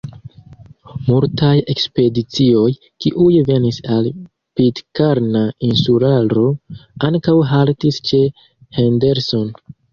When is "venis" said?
3.51-3.79